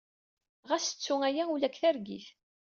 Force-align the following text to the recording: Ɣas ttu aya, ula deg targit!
Ɣas 0.69 0.85
ttu 0.89 1.15
aya, 1.27 1.43
ula 1.53 1.67
deg 1.69 1.77
targit! 1.81 2.27